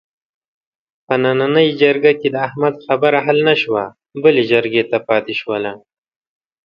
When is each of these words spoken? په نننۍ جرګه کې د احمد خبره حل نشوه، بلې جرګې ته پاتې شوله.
په 1.05 1.13
نننۍ 1.23 1.67
جرګه 1.81 2.11
کې 2.19 2.29
د 2.31 2.35
احمد 2.47 2.75
خبره 2.85 3.19
حل 3.25 3.37
نشوه، 3.49 3.83
بلې 4.23 4.43
جرګې 4.51 4.83
ته 4.89 4.97
پاتې 5.07 5.33
شوله. 5.41 5.73